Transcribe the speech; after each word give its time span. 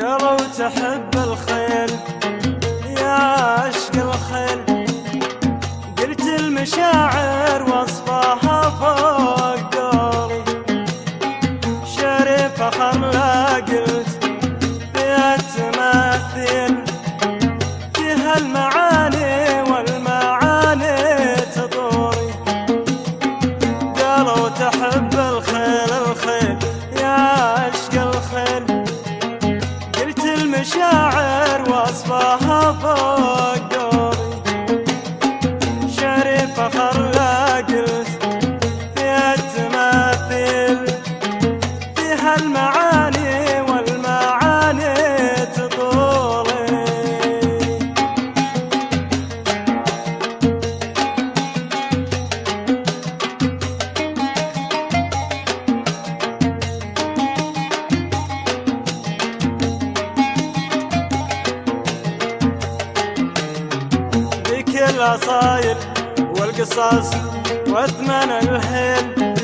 قالوا 0.00 0.36
تحب 0.36 1.14
الخيل 1.14 1.95
المشاعر 31.96 32.36
وصفها 32.36 33.15
الأصايل 64.96 65.76
والقصص 66.18 67.10
وأثمن 67.68 68.30
الهيل 68.42 69.34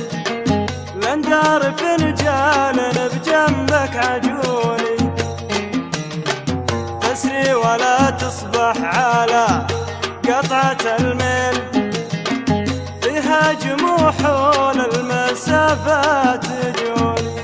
لندار 0.94 1.72
فنجان 1.78 2.76
بجنبك 2.96 3.96
عجولي. 3.96 4.96
تسري 7.00 7.54
ولا 7.54 8.10
تصبح 8.10 8.76
على 8.96 9.66
قطعة 10.28 10.96
الميل. 10.98 11.56
فيها 13.02 13.52
جموح 13.52 14.14
المسافات 14.70 16.46
تجولي. 16.46 17.34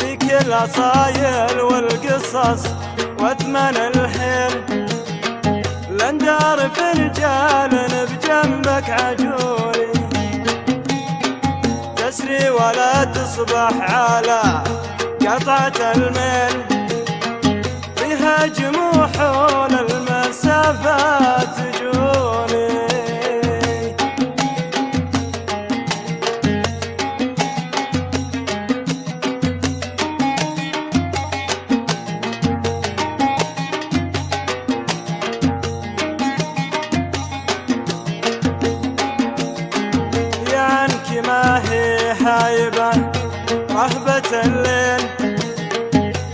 ذيك 0.00 0.24
الأصايل 0.24 1.60
والقصص 1.60 2.62
وأثمن 3.20 3.76
الهيل 3.76 4.17
لندار 6.28 6.70
فنجان 6.70 7.70
بجنبك 8.08 8.90
عجولي 8.90 9.92
تسري 11.96 12.50
ولا 12.50 13.04
تصبح 13.04 13.72
على 13.80 14.62
قطعة 15.20 15.92
الميل. 15.94 16.56
فيها 17.96 18.46
جموح 18.46 19.10
المسافات 19.70 21.48
تجولي 21.56 21.87
الليل 44.32 45.02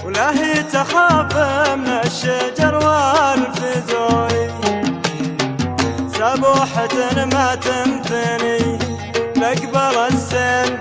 ولا 0.04 0.30
هي 0.30 0.62
تخاف 0.62 1.36
من 1.76 1.88
الشجر 2.04 2.74
والفزوي. 2.74 4.44
سبوحة 6.18 7.24
ما 7.32 7.54
تنثني 7.54 8.78
لقبل 9.36 9.96
السيل 10.12 10.78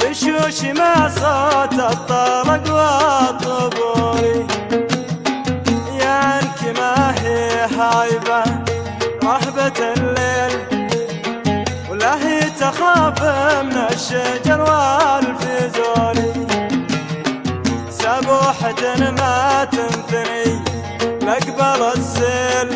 تشوش 0.00 0.64
مع 0.64 1.08
صوت 1.08 1.74
الطرق 1.74 2.64
والطبول 2.74 4.46
يا 6.00 6.10
عنك 6.10 6.78
ما 6.78 7.14
هي 7.22 7.66
هايبة 7.78 8.42
رهبة 9.24 9.99
من 13.20 13.76
الشجر 13.92 14.60
والفزول 14.60 16.18
سبوحة 17.90 18.82
ما 19.10 19.64
تنثني 19.64 20.60
لقبل 21.22 21.82
السيل. 21.96 22.70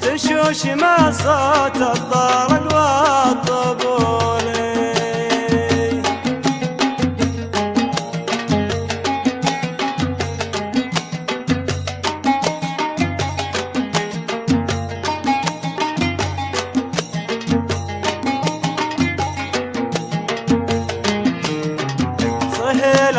تشوش 0.00 0.66
مع 0.66 1.10
صوت 1.10 1.76
الطرق 1.76 2.74
والطبول. 2.74 4.23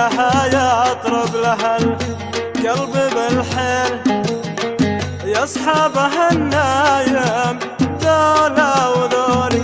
صهيلها 0.10 0.92
يطرب 0.92 1.36
لها 1.36 1.78
القلب 1.78 2.94
بالحيل. 3.16 3.94
يصحبها 5.26 6.32
النايم 6.32 7.60
ذولا 8.02 8.88
وذولي. 8.88 9.64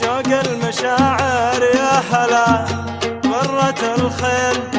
شوق 0.00 0.28
المشاعر 0.46 1.62
يا 1.62 2.02
هلا 2.12 2.64
غرة 3.26 3.94
الخيل. 3.98 4.71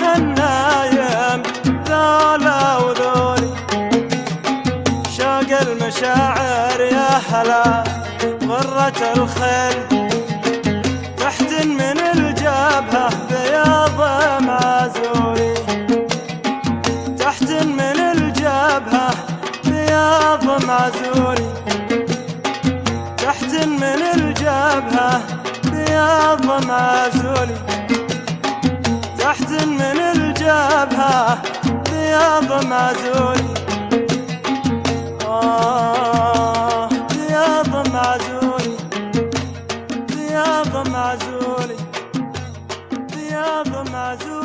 يصحبها 0.00 0.16
النايم 0.16 1.42
ذولا 1.88 2.76
وذولي. 2.76 3.52
شوق 5.16 5.58
المشاعر 5.60 6.80
يا 6.80 7.10
هلا 7.32 7.84
غرة 8.48 9.00
الخيل. 9.16 9.78
تحتن 11.18 11.68
من 11.68 11.98
الجبهة 12.14 13.10
بياض 13.30 14.00
معزولي 14.42 15.54
تحتن 17.18 17.68
من 17.68 17.98
الجبهة 18.12 19.10
بياض 19.64 20.64
معزولي 20.64 21.48
تحتن 23.18 23.68
من 23.68 24.02
الجبهة 24.14 25.20
بياض 25.72 26.66
معزولي 26.66 27.56
تحت 29.18 29.50
من 29.50 29.99
بلعبها 30.84 31.42
رياضة 31.92 32.68
معزولي 32.68 33.54
آه 35.26 36.88
رياضة 37.12 37.82
معزولي 37.92 38.76
رياضة 40.16 40.90
معزولي 40.90 41.76
رياضة 43.16 43.82
معزولي 43.92 44.39